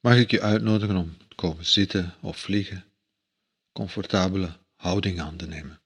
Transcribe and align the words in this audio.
mag 0.00 0.16
ik 0.16 0.30
je 0.30 0.40
uitnodigen 0.40 0.96
om 0.96 1.16
te 1.28 1.34
komen 1.34 1.66
zitten 1.66 2.14
of 2.20 2.36
vliegen, 2.38 2.84
comfortabele 3.72 4.58
houding 4.74 5.20
aan 5.20 5.36
te 5.36 5.46
nemen. 5.46 5.80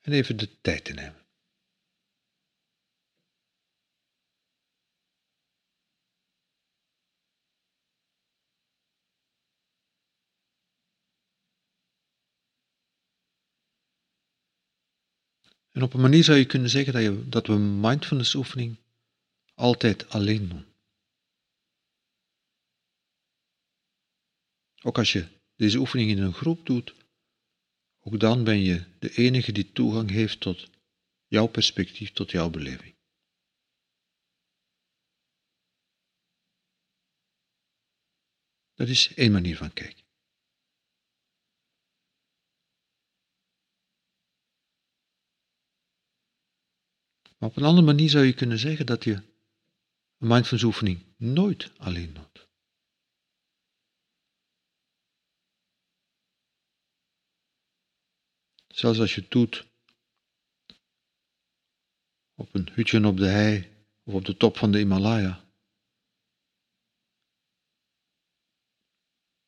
En 0.00 0.12
even 0.12 0.36
de 0.36 0.60
tijd 0.60 0.84
te 0.84 0.92
nemen. 0.92 1.22
En 15.70 15.82
op 15.82 15.94
een 15.94 16.00
manier 16.00 16.24
zou 16.24 16.38
je 16.38 16.46
kunnen 16.46 16.70
zeggen 16.70 16.92
dat, 16.92 17.02
je, 17.02 17.28
dat 17.28 17.46
we 17.46 17.54
mindfulness 17.58 18.34
oefening 18.34 18.83
altijd 19.54 20.08
alleen 20.08 20.48
doen. 20.48 20.66
Ook 24.82 24.98
als 24.98 25.12
je 25.12 25.28
deze 25.56 25.78
oefening 25.78 26.10
in 26.10 26.18
een 26.18 26.34
groep 26.34 26.66
doet, 26.66 26.94
ook 28.00 28.20
dan 28.20 28.44
ben 28.44 28.58
je 28.58 28.84
de 28.98 29.14
enige 29.14 29.52
die 29.52 29.72
toegang 29.72 30.10
heeft 30.10 30.40
tot 30.40 30.70
jouw 31.26 31.46
perspectief, 31.46 32.12
tot 32.12 32.30
jouw 32.30 32.50
beleving. 32.50 32.94
Dat 38.74 38.88
is 38.88 39.14
één 39.14 39.32
manier 39.32 39.56
van 39.56 39.72
kijken. 39.72 40.04
Maar 47.38 47.48
op 47.48 47.56
een 47.56 47.64
andere 47.64 47.86
manier 47.86 48.10
zou 48.10 48.24
je 48.24 48.34
kunnen 48.34 48.58
zeggen 48.58 48.86
dat 48.86 49.04
je 49.04 49.33
een 50.24 50.30
mindfulness 50.30 50.64
oefening 50.64 51.04
nooit 51.16 51.72
alleen 51.78 52.14
doet. 52.14 52.48
Zelfs 58.68 58.98
als 58.98 59.14
je 59.14 59.20
het 59.20 59.30
doet 59.30 59.66
op 62.34 62.54
een 62.54 62.68
hutje 62.72 63.06
op 63.06 63.16
de 63.16 63.26
hei 63.26 63.86
of 64.02 64.14
op 64.14 64.24
de 64.24 64.36
top 64.36 64.56
van 64.56 64.72
de 64.72 64.78
Himalaya. 64.78 65.44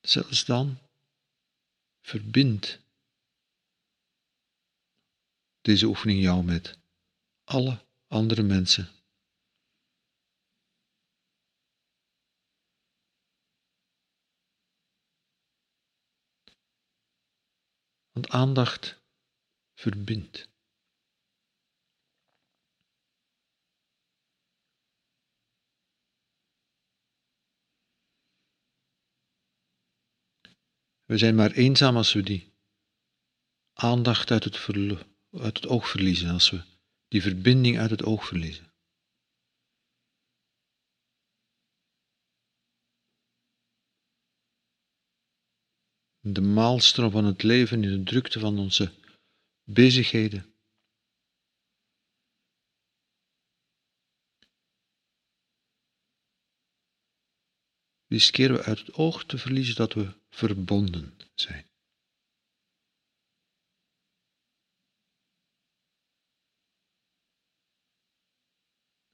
Zelfs 0.00 0.44
dan 0.44 0.78
verbindt 2.00 2.80
deze 5.60 5.86
oefening 5.86 6.22
jou 6.22 6.44
met 6.44 6.78
alle 7.44 7.84
andere 8.06 8.42
mensen. 8.42 8.90
Want 18.16 18.28
aandacht 18.28 19.02
verbindt. 19.74 20.48
We 31.04 31.18
zijn 31.18 31.34
maar 31.34 31.50
eenzaam 31.50 31.96
als 31.96 32.12
we 32.12 32.22
die 32.22 32.52
aandacht 33.72 34.30
uit 34.30 34.44
het, 34.44 34.66
uit 35.30 35.56
het 35.56 35.66
oog 35.66 35.88
verliezen, 35.88 36.30
als 36.30 36.50
we 36.50 36.64
die 37.08 37.22
verbinding 37.22 37.78
uit 37.78 37.90
het 37.90 38.02
oog 38.02 38.26
verliezen. 38.26 38.75
De 46.28 46.40
maalstroom 46.40 47.10
van 47.10 47.24
het 47.24 47.42
leven 47.42 47.82
in 47.82 47.90
de 47.90 48.02
drukte 48.02 48.40
van 48.40 48.58
onze 48.58 48.94
bezigheden. 49.64 50.54
Riskeren 58.06 58.56
we 58.56 58.62
uit 58.62 58.78
het 58.78 58.92
oog 58.92 59.24
te 59.24 59.38
verliezen 59.38 59.74
dat 59.74 59.92
we 59.92 60.20
verbonden 60.28 61.16
zijn. 61.34 61.70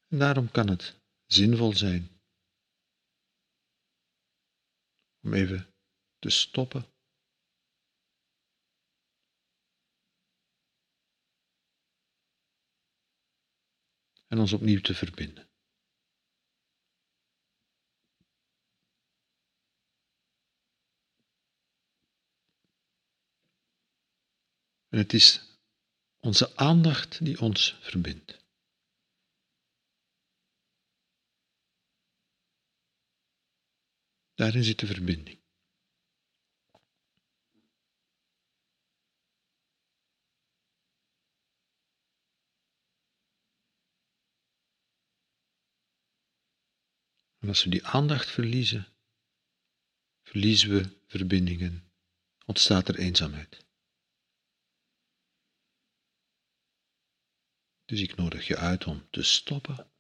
En 0.07 0.19
daarom 0.19 0.51
kan 0.51 0.69
het 0.69 1.01
zinvol 1.27 1.73
zijn 1.73 2.21
om 5.21 5.35
even 5.35 5.75
te 6.19 6.31
stoppen. 6.31 6.92
En 14.33 14.39
ons 14.39 14.53
opnieuw 14.53 14.81
te 14.81 14.95
verbinden. 14.95 15.49
En 24.89 24.99
het 24.99 25.13
is 25.13 25.59
onze 26.21 26.57
aandacht 26.57 27.25
die 27.25 27.41
ons 27.41 27.77
verbindt. 27.81 28.41
Daarin 34.35 34.65
zit 34.65 34.79
de 34.79 34.87
verbinding. 34.87 35.42
En 47.43 47.49
als 47.49 47.65
we 47.65 47.71
die 47.71 47.87
aandacht 47.87 48.31
verliezen, 48.31 48.87
verliezen 50.23 50.71
we 50.71 51.01
verbindingen, 51.07 51.93
ontstaat 52.47 52.89
er 52.89 52.99
eenzaamheid. 52.99 53.65
Dus 57.85 58.01
ik 58.01 58.17
nodig 58.17 58.47
je 58.47 58.57
uit 58.57 58.87
om 58.87 59.11
te 59.11 59.23
stoppen 59.23 59.91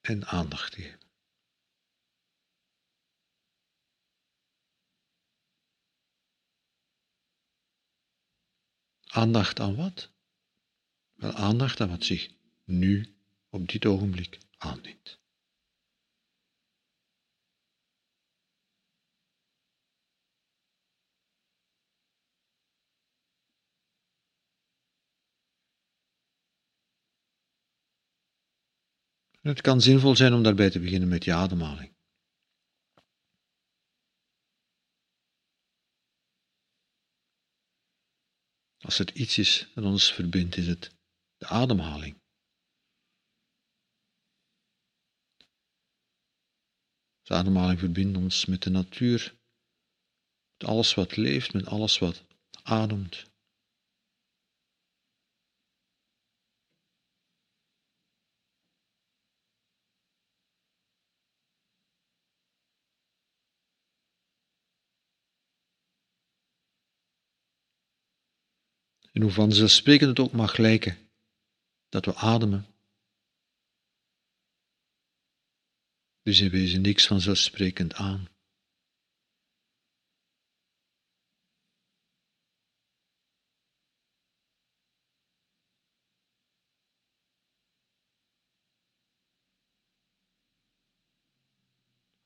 en 0.00 0.26
aandacht 0.26 0.72
te 0.72 0.82
geven. 0.82 1.00
Aandacht 9.04 9.60
aan 9.60 9.76
wat? 9.76 10.10
Wel 11.14 11.32
aandacht 11.32 11.80
aan 11.80 11.88
wat 11.88 12.04
zich 12.04 12.30
nu, 12.64 13.16
op 13.48 13.68
dit 13.68 13.86
ogenblik, 13.86 14.38
aandient. 14.56 15.24
Het 29.46 29.60
kan 29.60 29.80
zinvol 29.80 30.16
zijn 30.16 30.32
om 30.32 30.42
daarbij 30.42 30.70
te 30.70 30.80
beginnen 30.80 31.08
met 31.08 31.24
je 31.24 31.32
ademhaling. 31.32 31.94
Als 38.78 38.98
er 38.98 39.14
iets 39.14 39.38
is 39.38 39.70
dat 39.74 39.84
ons 39.84 40.12
verbindt, 40.12 40.56
is 40.56 40.66
het 40.66 40.96
de 41.36 41.46
ademhaling. 41.46 42.20
De 47.22 47.34
ademhaling 47.34 47.78
verbindt 47.78 48.16
ons 48.16 48.46
met 48.46 48.62
de 48.62 48.70
natuur, 48.70 49.34
met 50.56 50.68
alles 50.68 50.94
wat 50.94 51.16
leeft, 51.16 51.52
met 51.52 51.66
alles 51.66 51.98
wat 51.98 52.24
ademt. 52.62 53.24
En 69.16 69.22
hoe 69.22 69.30
vanzelfsprekend 69.30 70.08
het 70.08 70.18
ook 70.18 70.32
mag 70.32 70.56
lijken 70.56 71.10
dat 71.88 72.04
we 72.04 72.14
ademen. 72.14 72.66
Dus 76.22 76.40
in 76.40 76.50
wezen 76.50 76.80
niks 76.80 77.06
vanzelfsprekend 77.06 77.94
aan. 77.94 78.28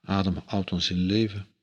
Adem 0.00 0.42
houdt 0.46 0.72
ons 0.72 0.90
in 0.90 0.98
leven. 0.98 1.54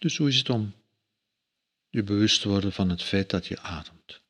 Dus 0.00 0.16
hoe 0.16 0.28
is 0.28 0.38
het 0.38 0.50
om 0.50 0.74
je 1.88 2.02
bewust 2.02 2.40
te 2.40 2.48
worden 2.48 2.72
van 2.72 2.88
het 2.88 3.02
feit 3.02 3.30
dat 3.30 3.46
je 3.46 3.60
ademt? 3.60 4.22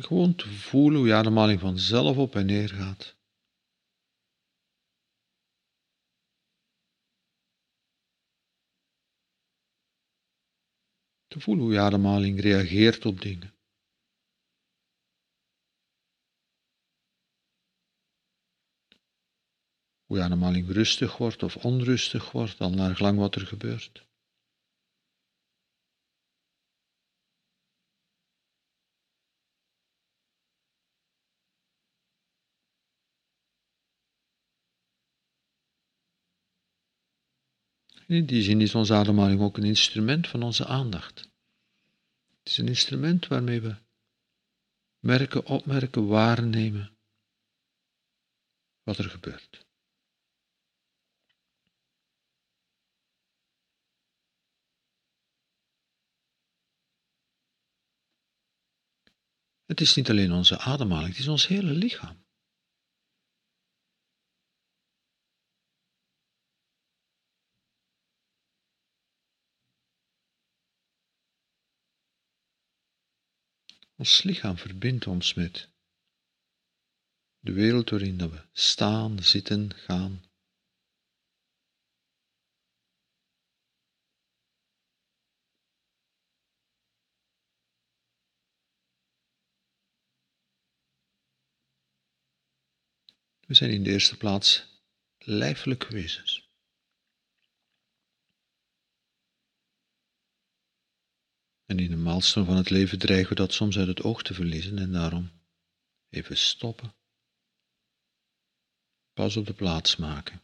Gewoon 0.00 0.34
te 0.34 0.48
voelen 0.48 0.98
hoe 0.98 1.08
je 1.08 1.14
ademhaling 1.14 1.60
vanzelf 1.60 2.16
op 2.16 2.34
en 2.34 2.46
neer 2.46 2.68
gaat. 2.68 3.16
Te 11.26 11.40
voelen 11.40 11.64
hoe 11.64 11.72
je 11.72 11.80
ademhaling 11.80 12.40
reageert 12.40 13.06
op 13.06 13.20
dingen. 13.20 13.54
Hoe 20.04 20.16
je 20.16 20.22
ademhaling 20.22 20.68
rustig 20.68 21.16
wordt 21.16 21.42
of 21.42 21.56
onrustig 21.56 22.32
wordt, 22.32 22.60
al 22.60 22.70
naar 22.70 22.96
gelang 22.96 23.18
wat 23.18 23.34
er 23.34 23.46
gebeurt. 23.46 24.07
In 38.08 38.26
die 38.26 38.42
zin 38.42 38.60
is 38.60 38.74
onze 38.74 38.94
ademhaling 38.94 39.40
ook 39.40 39.56
een 39.56 39.64
instrument 39.64 40.28
van 40.28 40.42
onze 40.42 40.66
aandacht. 40.66 41.20
Het 42.38 42.48
is 42.48 42.58
een 42.58 42.68
instrument 42.68 43.26
waarmee 43.26 43.60
we 43.60 43.76
merken, 44.98 45.46
opmerken, 45.46 46.06
waarnemen 46.06 46.96
wat 48.82 48.98
er 48.98 49.10
gebeurt. 49.10 49.66
Het 59.66 59.80
is 59.80 59.94
niet 59.94 60.10
alleen 60.10 60.32
onze 60.32 60.58
ademhaling, 60.58 61.08
het 61.08 61.18
is 61.18 61.28
ons 61.28 61.46
hele 61.46 61.72
lichaam. 61.72 62.26
Ons 73.98 74.22
lichaam 74.22 74.56
verbindt 74.56 75.06
ons 75.06 75.34
met 75.34 75.68
de 77.38 77.52
wereld 77.52 77.90
waarin 77.90 78.30
we 78.30 78.46
staan, 78.52 79.22
zitten, 79.22 79.74
gaan. 79.74 80.24
We 93.46 93.54
zijn 93.54 93.70
in 93.70 93.82
de 93.82 93.90
eerste 93.90 94.16
plaats 94.16 94.66
lijfelijke 95.18 95.92
wezens. 95.92 96.47
En 101.70 101.78
in 101.78 101.90
de 101.90 101.96
maalstroom 101.96 102.44
van 102.44 102.56
het 102.56 102.70
leven 102.70 102.98
dreigen 102.98 103.28
we 103.28 103.34
dat 103.34 103.52
soms 103.52 103.78
uit 103.78 103.86
het 103.86 104.02
oog 104.02 104.22
te 104.22 104.34
verliezen 104.34 104.78
en 104.78 104.92
daarom 104.92 105.30
even 106.08 106.36
stoppen. 106.36 106.94
Pas 109.12 109.36
op 109.36 109.46
de 109.46 109.54
plaats 109.54 109.96
maken. 109.96 110.42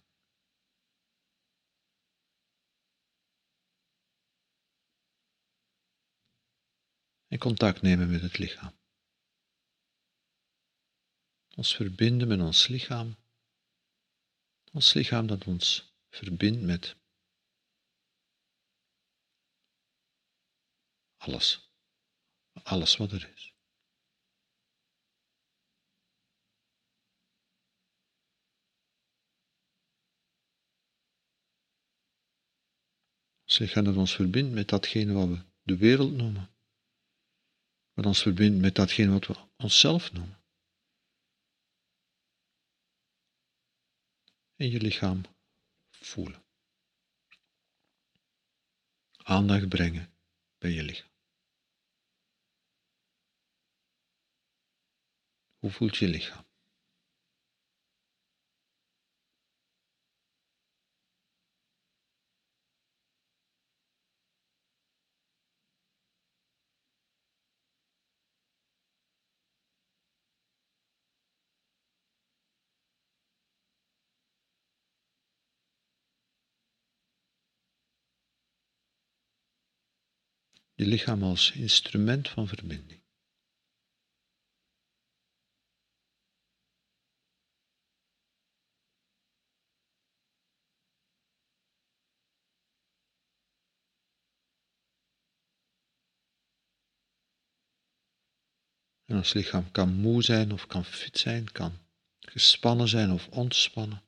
En 7.27 7.39
contact 7.39 7.83
nemen 7.83 8.11
met 8.11 8.23
het 8.23 8.39
lichaam. 8.39 8.75
Ons 11.55 11.77
verbinden 11.77 12.29
met 12.29 12.41
ons 12.41 12.69
lichaam. 12.69 13.17
Ons 14.73 14.93
lichaam 14.95 15.27
dat 15.27 15.45
ons 15.47 15.95
verbindt 16.11 16.63
met 16.63 16.97
Alles. 21.25 21.71
Alles 22.63 22.97
wat 22.97 23.13
er 23.13 23.33
is. 23.35 23.55
Zeg 33.45 33.73
dat 33.73 33.97
ons 33.97 34.15
verbindt 34.15 34.53
met 34.53 34.69
datgene 34.69 35.13
wat 35.13 35.29
we 35.29 35.45
de 35.63 35.77
wereld 35.77 36.13
noemen. 36.13 36.55
Wat 37.93 38.07
ons 38.07 38.23
verbindt 38.23 38.61
met 38.61 38.75
datgene 38.75 39.11
wat 39.11 39.27
we 39.27 39.37
onszelf 39.57 40.13
noemen. 40.13 40.43
En 44.57 44.71
je 44.71 44.81
lichaam 44.81 45.23
voelen. 45.91 46.45
Aandacht 49.17 49.69
brengen 49.69 50.15
bij 50.59 50.71
je 50.71 50.83
lichaam. 50.83 51.14
Hoe 55.65 55.73
voelt 55.73 55.97
je 55.97 56.09
lichaam? 56.09 56.45
Je 80.75 80.87
lichaam 80.87 81.23
als 81.23 81.53
instrument 81.53 82.29
van 82.29 82.49
verbinding. 82.49 83.04
Ons 99.25 99.33
lichaam 99.33 99.71
kan 99.71 99.93
moe 99.95 100.23
zijn 100.23 100.53
of 100.53 100.67
kan 100.67 100.85
fit 100.85 101.19
zijn, 101.19 101.53
kan 101.53 101.79
gespannen 102.19 102.89
zijn 102.89 103.11
of 103.11 103.29
ontspannen. 103.29 104.03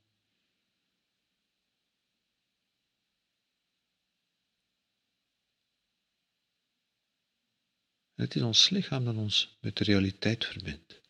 Het 8.15 8.35
is 8.35 8.43
ons 8.43 8.69
lichaam 8.71 9.05
dat 9.05 9.17
ons 9.17 9.59
met 9.61 9.77
de 9.77 9.85
realiteit 9.85 10.45
verbindt. 10.45 11.01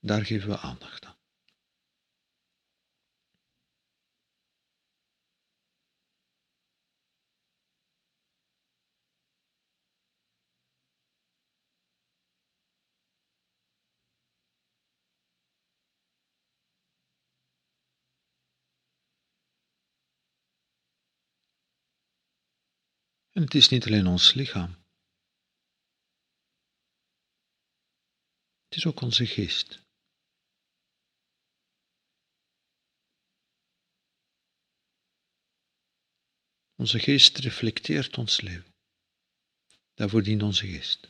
Daar 0.00 0.24
geven 0.24 0.48
we 0.48 0.58
aandacht 0.58 1.04
aan. 1.04 1.07
En 23.38 23.44
het 23.44 23.54
is 23.54 23.68
niet 23.68 23.86
alleen 23.86 24.06
ons 24.06 24.34
lichaam. 24.34 24.76
Het 28.64 28.76
is 28.76 28.86
ook 28.86 29.00
onze 29.00 29.26
geest. 29.26 29.82
Onze 36.74 36.98
geest 36.98 37.38
reflecteert 37.38 38.18
ons 38.18 38.40
leven. 38.40 38.74
Daarvoor 39.94 40.22
dient 40.22 40.42
onze 40.42 40.66
geest. 40.66 41.08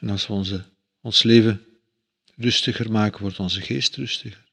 En 0.00 0.08
als 0.08 0.28
onze, 0.28 0.72
ons 1.00 1.22
leven 1.22 1.69
rustiger 2.40 2.90
maken, 2.90 3.20
wordt 3.20 3.38
onze 3.38 3.60
geest 3.60 3.96
rustiger. 3.96 4.48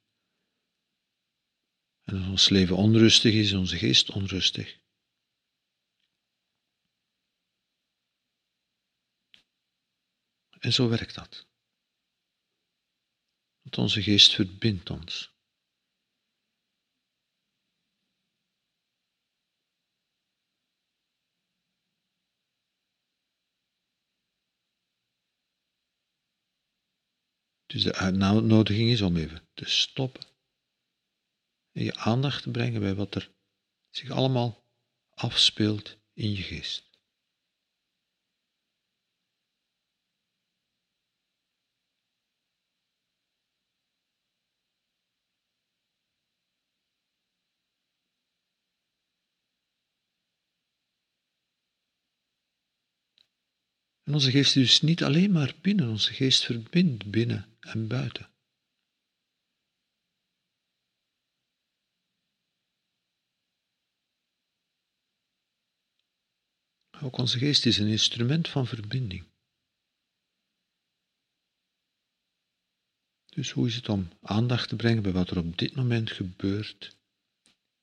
En 2.03 2.17
als 2.17 2.27
ons 2.27 2.49
leven 2.49 2.75
onrustig 2.75 3.33
is, 3.33 3.53
onze 3.53 3.77
geest 3.77 4.09
onrustig. 4.09 4.79
En 10.59 10.73
zo 10.73 10.89
werkt 10.89 11.15
dat. 11.15 11.47
Want 13.61 13.77
onze 13.77 14.01
geest 14.03 14.33
verbindt 14.33 14.89
ons. 14.89 15.36
Dus 27.67 27.83
de 27.83 27.95
uitnodiging 27.95 28.89
is 28.89 29.01
om 29.01 29.17
even 29.17 29.47
te 29.53 29.65
stoppen 29.65 30.23
en 31.71 31.83
je 31.83 31.95
aandacht 31.95 32.43
te 32.43 32.51
brengen 32.51 32.81
bij 32.81 32.95
wat 32.95 33.15
er 33.15 33.31
zich 33.89 34.09
allemaal 34.09 34.63
afspeelt 35.09 35.97
in 36.13 36.31
je 36.31 36.41
geest. 36.41 36.86
En 54.07 54.13
onze 54.13 54.31
geest 54.31 54.55
is 54.55 54.69
dus 54.69 54.81
niet 54.81 55.03
alleen 55.03 55.31
maar 55.31 55.55
binnen, 55.61 55.89
onze 55.89 56.13
geest 56.13 56.45
verbindt 56.45 57.11
binnen 57.11 57.57
en 57.59 57.87
buiten. 57.87 58.29
Ook 67.01 67.17
onze 67.17 67.37
geest 67.37 67.65
is 67.65 67.77
een 67.77 67.87
instrument 67.87 68.47
van 68.47 68.67
verbinding. 68.67 69.25
Dus 73.25 73.51
hoe 73.51 73.67
is 73.67 73.75
het 73.75 73.89
om 73.89 74.09
aandacht 74.21 74.69
te 74.69 74.75
brengen 74.75 75.03
bij 75.03 75.11
wat 75.11 75.29
er 75.29 75.37
op 75.37 75.57
dit 75.57 75.75
moment 75.75 76.11
gebeurt 76.11 76.97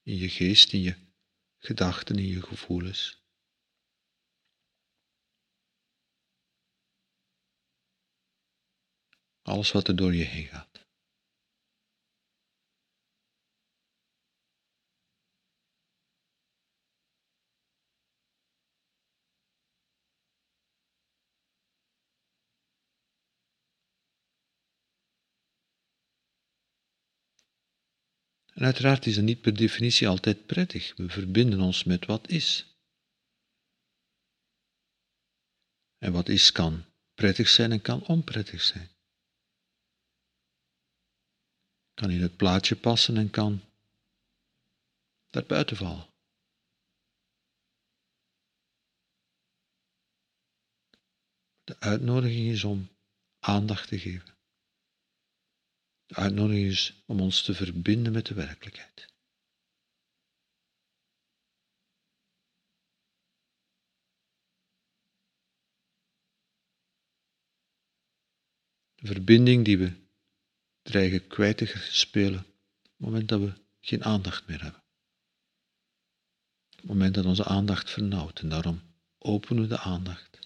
in 0.02 0.16
je 0.16 0.28
geest, 0.28 0.73
in 0.73 0.81
je 0.81 0.97
gedachten, 1.59 2.16
in 2.16 2.26
je 2.26 2.43
gevoelens? 2.43 3.24
Alles 9.45 9.73
wat 9.73 9.89
er 9.89 9.97
door 9.97 10.15
je 10.15 10.25
heen 10.25 10.47
gaat. 10.47 10.83
En 28.53 28.65
uiteraard 28.65 29.07
is 29.07 29.17
het 29.17 29.25
niet 29.25 29.41
per 29.41 29.57
definitie 29.57 30.09
altijd 30.09 30.47
prettig. 30.47 30.97
We 30.97 31.09
verbinden 31.09 31.61
ons 31.61 31.85
met 31.85 32.07
wat 32.07 32.29
is. 32.29 32.79
En 35.99 36.13
wat 36.13 36.29
is 36.29 36.53
kan 36.53 36.85
prettig 37.15 37.49
zijn 37.49 37.73
en 37.73 37.81
kan 37.81 38.07
onprettig 38.07 38.63
zijn. 38.63 38.94
Kan 41.95 42.11
in 42.11 42.23
het 42.23 42.37
plaatje 42.37 42.77
passen 42.77 43.17
en 43.17 43.31
kan 43.31 43.61
daarbuiten 45.31 45.77
vallen. 45.77 46.07
De 51.65 51.81
uitnodiging 51.81 52.51
is 52.51 52.65
om 52.65 52.89
aandacht 53.39 53.89
te 53.89 53.99
geven. 53.99 54.35
De 56.07 56.15
uitnodiging 56.15 56.67
is 56.67 57.03
om 57.07 57.21
ons 57.21 57.43
te 57.43 57.55
verbinden 57.55 58.13
met 58.13 58.27
de 58.27 58.35
werkelijkheid. 58.35 59.13
De 68.95 69.07
verbinding 69.07 69.65
die 69.65 69.79
we 69.79 70.04
dreigen 70.85 71.26
kwijt 71.26 71.57
te 71.57 71.67
spelen 71.91 72.38
op 72.38 72.47
het 72.83 72.99
moment 72.99 73.29
dat 73.29 73.41
we 73.41 73.53
geen 73.81 74.05
aandacht 74.05 74.47
meer 74.47 74.62
hebben. 74.62 74.83
Op 76.71 76.76
het 76.76 76.85
moment 76.85 77.14
dat 77.14 77.25
onze 77.25 77.45
aandacht 77.45 77.91
vernauwt 77.91 78.41
en 78.41 78.49
daarom 78.49 78.83
openen 79.19 79.62
we 79.62 79.69
de 79.69 79.79
aandacht. 79.79 80.38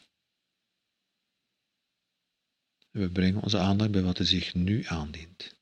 En 2.90 3.00
we 3.00 3.10
brengen 3.10 3.42
onze 3.42 3.58
aandacht 3.58 3.90
bij 3.90 4.02
wat 4.02 4.18
er 4.18 4.26
zich 4.26 4.54
nu 4.54 4.84
aandient. 4.84 5.56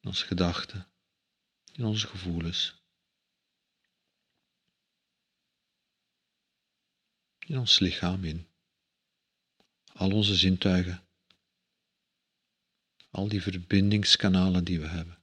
In 0.00 0.08
onze 0.08 0.26
gedachten, 0.26 0.88
in 1.72 1.84
onze 1.84 2.06
gevoelens, 2.06 2.82
in 7.38 7.58
ons 7.58 7.78
lichaam, 7.78 8.24
in 8.24 8.48
al 9.92 10.12
onze 10.12 10.34
zintuigen 10.34 11.06
al 13.12 13.28
die 13.28 13.42
verbindingskanalen 13.42 14.64
die 14.64 14.80
we 14.80 14.86
hebben. 14.86 15.20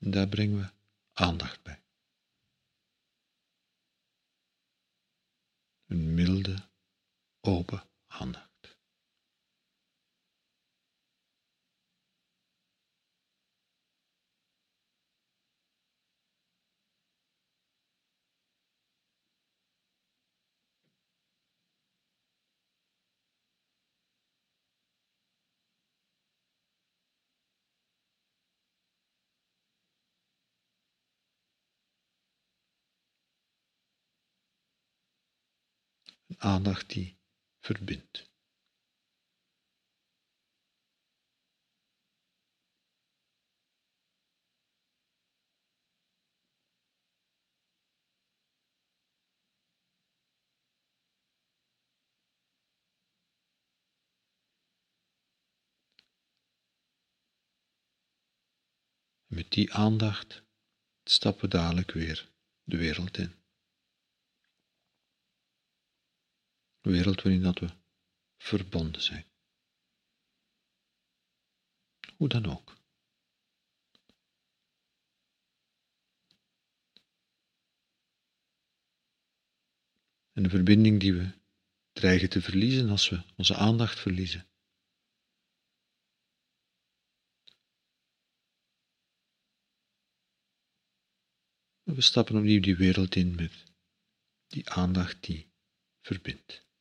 En 0.00 0.10
daar 0.10 0.28
brengen 0.28 0.58
we 0.58 0.70
aandacht 1.12 1.62
bij. 1.62 1.82
Een 5.86 6.14
milde, 6.14 6.68
open 7.40 7.82
aandacht. 8.06 8.51
Aandacht 36.42 36.90
die 36.90 37.18
verbindt. 37.60 38.30
Met 59.26 59.52
die 59.52 59.72
aandacht 59.72 60.42
stappen 61.04 61.42
we 61.42 61.48
dadelijk 61.48 61.90
weer 61.90 62.30
de 62.62 62.76
wereld 62.76 63.18
in. 63.18 63.41
Wereld 66.90 67.22
waarin 67.22 67.42
dat 67.42 67.58
we 67.58 67.68
verbonden 68.36 69.02
zijn. 69.02 69.26
Hoe 72.16 72.28
dan 72.28 72.46
ook. 72.46 72.80
En 80.32 80.44
een 80.44 80.50
verbinding 80.50 81.00
die 81.00 81.12
we 81.12 81.32
dreigen 81.92 82.30
te 82.30 82.42
verliezen 82.42 82.90
als 82.90 83.08
we 83.08 83.24
onze 83.36 83.54
aandacht 83.54 83.98
verliezen. 83.98 84.46
We 91.82 92.00
stappen 92.00 92.36
opnieuw 92.36 92.60
die 92.60 92.76
wereld 92.76 93.14
in 93.14 93.34
met 93.34 93.64
die 94.46 94.70
aandacht 94.70 95.24
die 95.24 95.52
verbindt. 96.00 96.71